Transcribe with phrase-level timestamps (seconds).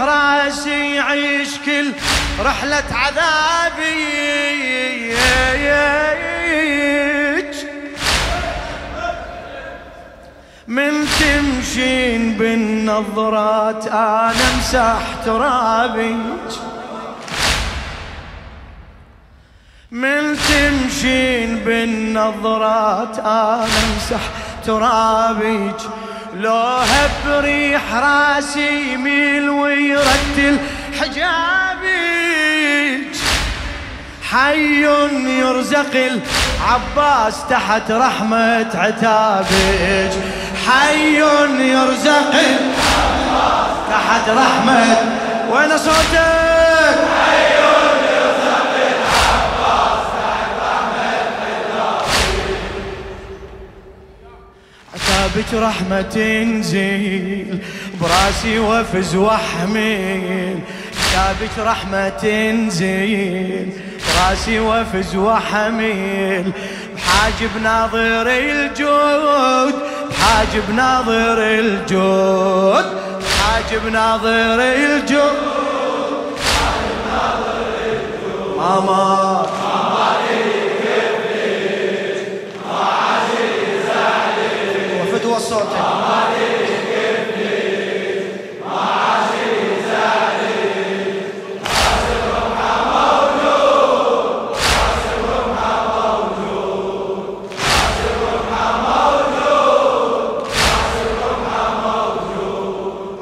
[0.00, 1.92] راسي يعيش كل
[2.40, 4.28] رحلة عذابي.
[10.68, 16.50] من تمشين بالنظرات أنا امسح ترابيك
[19.90, 24.20] من تمشين بالنظرات أنا امسح
[24.66, 25.76] ترابيك
[26.34, 30.58] لو هب ريح راسي يميل ويرتل
[31.00, 31.48] حجابيك.
[34.30, 34.86] حي
[35.26, 40.12] يرزق العباس تحت رحمة عتابك
[40.68, 41.22] حي
[41.60, 44.96] يرزق العباس تحت رحمة.
[45.50, 46.47] وين صوتك؟
[55.28, 57.58] عتابك رحمة تنزيل
[58.00, 60.58] براسي وفز وأحمل.
[60.98, 63.68] عتابك رحمة تنزيل
[64.06, 66.52] براسي وفز وحميل
[66.96, 69.74] بحاجب ناظر الجود
[70.10, 72.84] بحاجب ناظر الجود
[73.20, 75.58] بحاجب ناظر الجود.
[78.58, 79.46] ماما
[85.52, 85.78] وفدوى صوتك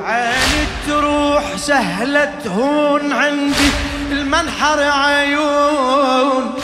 [0.00, 3.70] عيني تروح سهلة تهون عندي
[4.12, 6.54] المنحر عيون.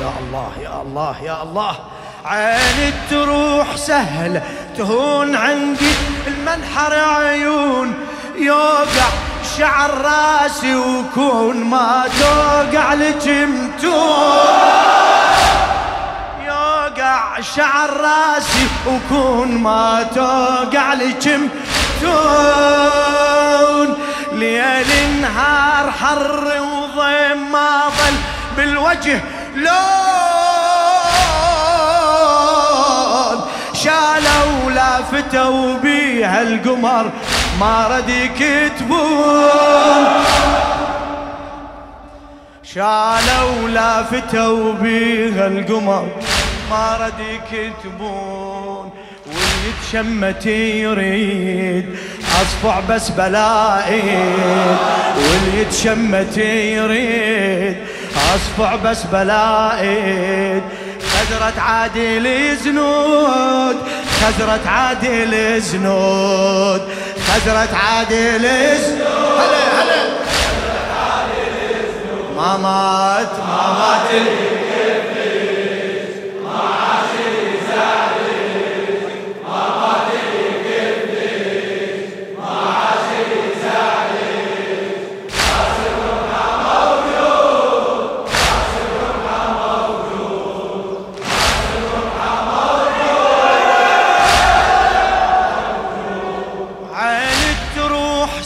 [0.00, 1.76] يا الله يا الله يا الله.
[2.24, 4.42] عيني تروح سهلة
[4.76, 5.92] تهون عندي
[6.26, 7.94] المنحر عيون
[8.36, 9.08] يوقع
[9.58, 13.90] شعر راسي وكون ما توقع لجمتون
[16.46, 21.48] يوقع شعر راسي وكون ما توقع لجم
[22.00, 23.88] تون.
[24.32, 28.16] ليل نهار حر وضيم ما ظل
[28.56, 29.20] بالوجه
[29.54, 30.19] لون.
[33.84, 37.10] شالوا لافتوا بيها القمر
[37.60, 40.04] ما رد يكتبون.
[42.62, 46.08] شالوا لافتوا بيها القمر
[46.70, 48.90] ما رد يكتبون.
[49.26, 51.96] واللي يتشمت يريد
[52.42, 54.76] أصفع بس بلائد.
[55.16, 57.76] واللي يتشمت يريد
[58.34, 60.62] أصفع بس بلائد.
[61.20, 63.76] خزرة عادل زنود
[64.20, 66.80] خزرة عادل زنود
[67.26, 68.42] خزرة عادل
[68.76, 70.02] زنود هلا هلا.
[72.36, 74.10] ما مات ما مات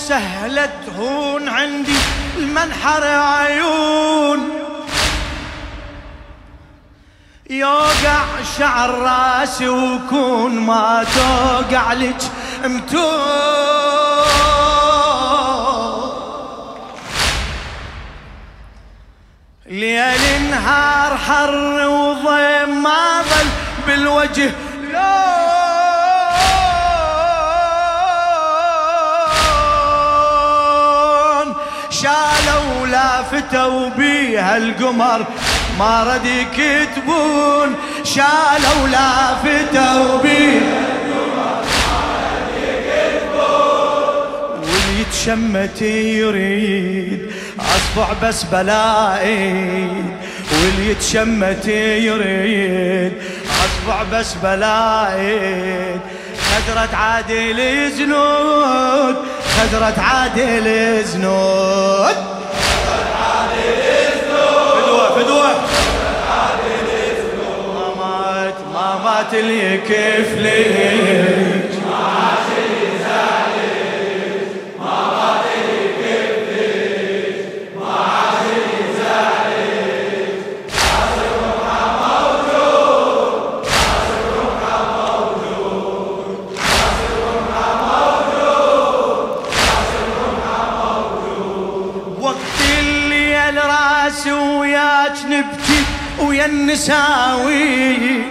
[0.09, 1.97] سهلة تهون عندي
[2.37, 4.51] المنحر عيون.
[7.51, 8.25] يوقع
[8.59, 12.23] شعر راسي وكون ما توقع لك
[12.65, 13.05] متون
[19.67, 23.49] ليل نهار حر وضيم ما ظل
[23.87, 24.51] بالوجه
[24.93, 25.44] لون.
[33.35, 35.27] لافتوا بيها القمر
[35.79, 40.85] ما رد يكتبون شالوا لافتوا بيها
[44.63, 50.05] واللي يتشمت يريد أصبع بس بلائد
[50.53, 53.13] واللي يتشمت يريد
[53.45, 56.01] أصبع بس بلائد
[56.55, 59.17] خدرة عادل زنود
[59.57, 62.34] خدرة عادل زنود.
[65.25, 65.53] غدوة
[67.75, 70.65] ما مات ما مات اللي يكفلي
[96.45, 98.23] النساوي.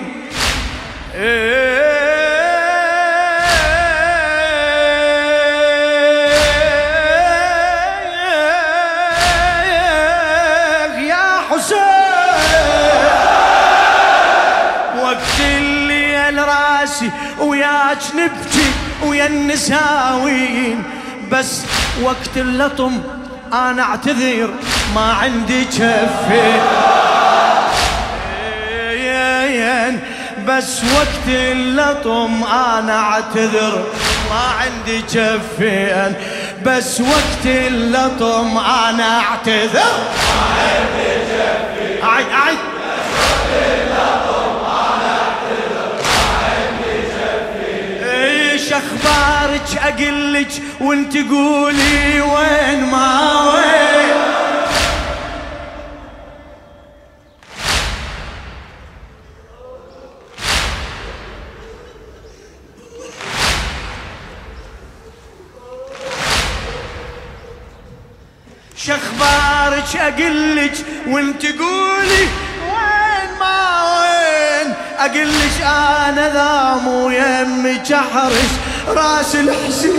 [11.07, 11.79] يا حسين
[15.01, 18.71] وقت الليل راسي وياك نبكي
[19.03, 20.83] ويا النساوين
[21.31, 21.61] بس
[22.01, 23.01] وقت اللطم
[23.53, 24.49] أنا أعتذر
[24.95, 27.02] ما عندي كفي.
[30.47, 33.83] بس وقت اللطم أنا أعتذر.
[34.29, 36.15] ما عندي جفين
[36.65, 39.93] بس وقت اللطم أنا أعتذر.
[40.27, 42.57] ما عندي جفين عيد عيد
[48.03, 54.32] إيش أخبارك؟ أقلك وأنت قولي وين ما وين.
[69.93, 70.73] شخبارك اقلك
[71.07, 72.27] وانت قولي
[72.63, 78.51] وين ما وين؟ اقلك أنا ذا مو يمك احرس
[78.87, 79.93] راس الحسين.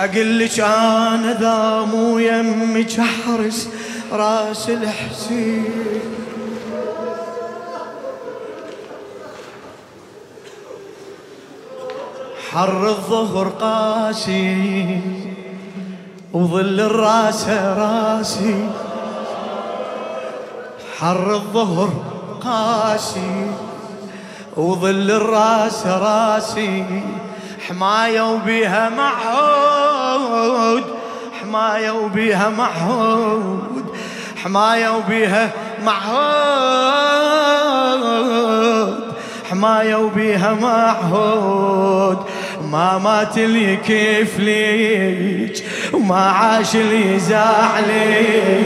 [0.00, 3.68] اقلك أنا ذا مو يمك احرس
[4.12, 5.90] راس الحسين.
[12.52, 15.00] حر الظهر قاسي
[16.32, 18.68] وظل الراس راسي.
[20.98, 21.90] حر الظهر
[22.44, 23.50] قاسي
[24.56, 26.84] وظل الراس راسي.
[27.68, 30.84] حماية وبيها معهود
[31.40, 33.84] حماية وبيها معهود
[34.44, 35.50] حماية وبيها
[35.84, 37.20] معهود
[39.50, 42.18] حماية وبيها معهود.
[42.70, 48.60] ما مات لي كيف ليك وما عاش لي زعليك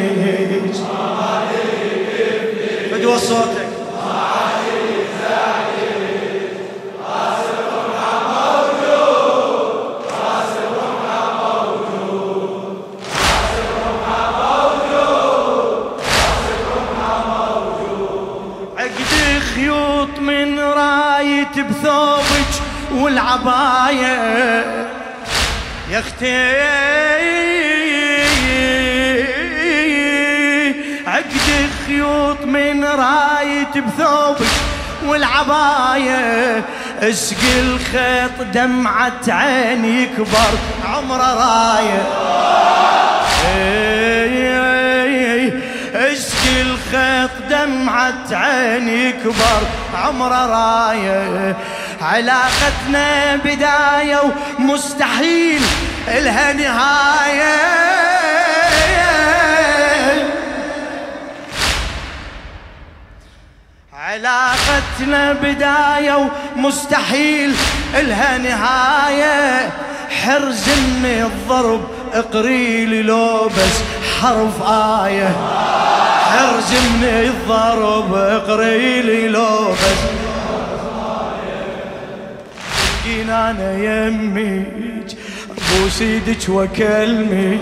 [2.92, 3.64] بدو صوتك.
[18.78, 22.73] عقد خيوط من رايت بثوبك.
[22.92, 24.74] والعباية.
[25.90, 26.54] يا أختي
[31.06, 34.46] عقد خيوط من رايت بثوبك
[35.06, 36.64] والعباية.
[37.02, 42.02] اسقي الخيط دمعة عين يكبر عمره راية.
[43.44, 44.43] اسقي
[46.94, 49.60] الخيط دمعة عين يكبر
[49.94, 51.56] عمره راية.
[52.02, 54.20] علاقتنا بداية
[54.58, 55.62] ومستحيل
[56.08, 57.74] إلها نهاية.
[63.92, 67.54] علاقتنا بداية ومستحيل
[67.94, 69.70] إلها نهاية.
[70.24, 73.82] حرز من الضرب اقري لي لو بس
[74.22, 75.36] حرف آية.
[76.24, 80.24] حرز من الضرب اقري لي لو بس.
[83.34, 85.14] أنا يميج
[85.50, 87.60] ابوس إيدك واكلمك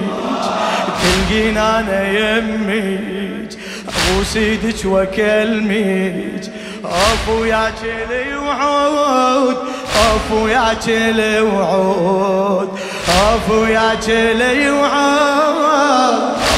[1.02, 3.52] تلقين أنا يميج
[3.88, 6.52] ابوس إيدك واكلمك
[6.84, 7.72] افو يا
[8.10, 9.56] لي وعود
[9.96, 10.74] افو يا
[11.12, 12.78] لي وعود.
[13.08, 13.94] افو يا
[14.32, 16.51] لي وعود.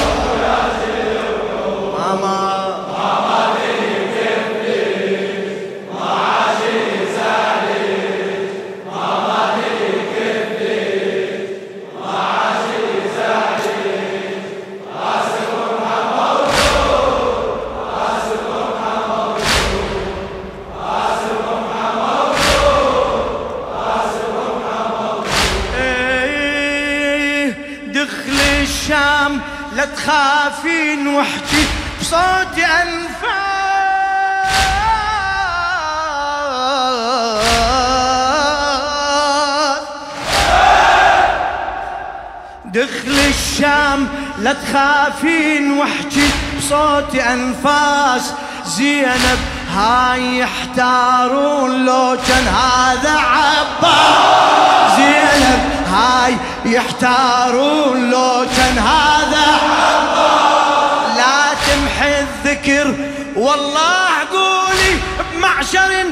[42.75, 46.29] دخل الشام لا تخافين واحكي
[46.59, 48.33] بصوت أنفاس.
[48.67, 49.39] زينب
[49.75, 54.97] هاي يحتارون لو كان هذا عباس.
[54.97, 55.61] زينب
[55.93, 61.17] هاي يحتارون لو كان هذا عباس.
[61.17, 62.95] لا تمحي الذكر
[63.37, 64.99] والله قولي
[65.35, 66.05] بمعشر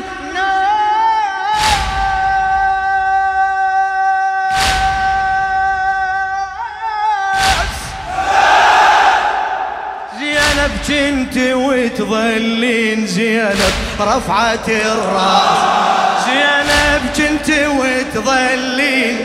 [12.02, 16.24] وتظلين زينب رفعت الراس.
[16.26, 19.16] زينب كنت وتظلين.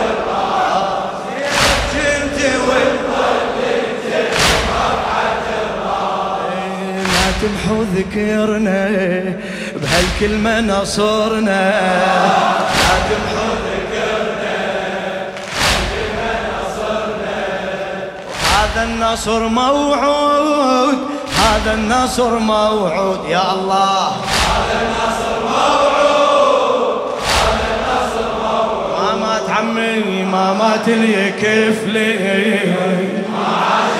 [0.06, 1.22] الراس
[1.92, 3.86] كنت وتظلين.
[4.76, 8.80] رفعت الراس تمحو ذكرنا
[9.76, 11.64] بهالكلمة نصرنا
[18.76, 20.98] هذا النصر موعود
[21.36, 24.08] هذا النصر موعود يا الله.
[24.08, 27.00] هذا النصر موعود
[27.40, 28.90] هذا النصر موعود.
[28.98, 33.95] ما مات عمي ما مات اللي كفلي النساء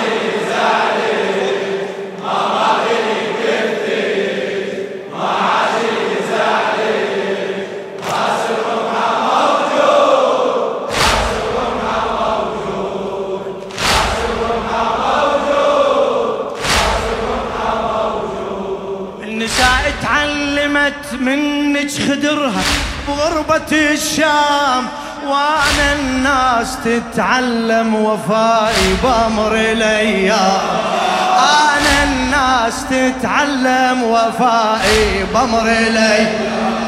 [20.96, 22.62] تعلمت منك خدرها
[23.08, 24.88] بغربة الشام
[25.26, 30.60] وأنا الناس تتعلم وفائي بأمر الأيام.
[31.38, 36.86] أنا الناس تتعلم وفائي بأمر الأيام.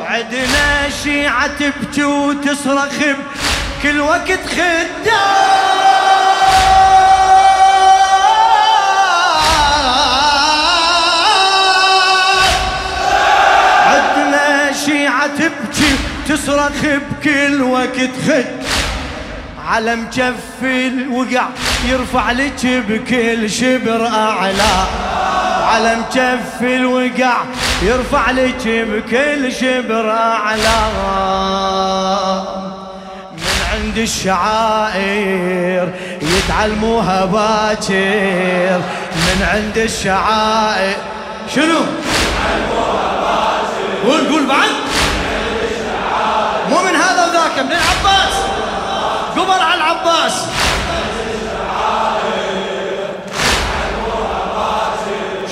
[0.00, 2.98] وعدنا شيعة تبكي وتصرخ
[3.82, 5.59] بكل وقت خدام.
[16.30, 18.44] تصرخ بكل وقت خد.
[19.66, 21.46] على مكف الوقع
[21.88, 24.86] يرفع لك بكل شبر أعلى.
[25.62, 27.36] على مكف الوقع
[27.82, 30.80] يرفع لك بكل شبر أعلى.
[33.32, 35.88] من عند الشعائر
[36.22, 38.80] يتعلموها باكر.
[39.12, 40.96] من عند الشعائر
[41.54, 41.80] شنو؟
[44.06, 44.70] قول قول بعد.
[44.70, 44.89] مو من
[47.62, 48.34] من العباس
[49.36, 50.46] قبل على العباس.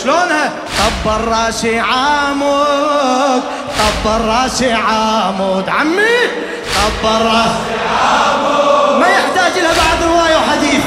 [0.02, 3.42] شلونها؟ طبر راسي عامود
[3.78, 5.68] طبر راسي عامود.
[5.68, 6.18] عمي
[6.74, 9.00] طبر راسي عامود.
[9.00, 10.84] ما يحتاج لها بعد رواية وحديث.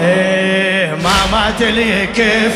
[0.00, 2.52] إيه ما مات لي كيف؟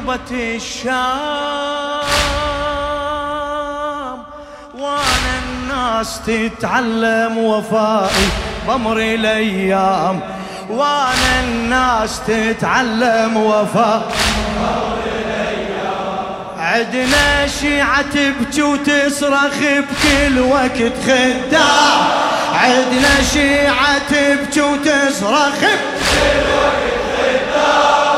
[0.00, 0.90] غربة الشام
[4.78, 8.28] وأنا الناس تتعلم وفائي
[8.68, 10.20] بمر الأيام.
[10.70, 14.02] وأنا الناس تتعلم وفائي
[16.58, 22.00] عدنا شيعة تبكي وتصرخ بكل وقت خدام.
[22.54, 28.09] عدنا شيعة تبكي وتصرخ بكل وقت خدام.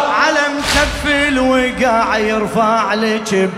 [0.75, 3.51] كف الوقاع يرفع لك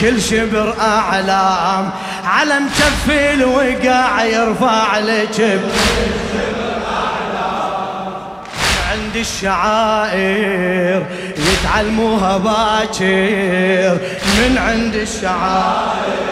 [0.00, 1.90] بكل شبر أعلام.
[2.24, 6.62] علم كف الوقاع يرفع لك بكل
[8.92, 11.06] عند الشعائر
[11.38, 13.98] يتعلموها باكر.
[14.38, 16.22] من عند الشعائر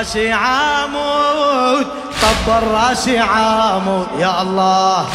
[0.00, 1.86] راسي عامود
[2.22, 4.06] طب راسي عامود.
[4.18, 5.06] يا الله.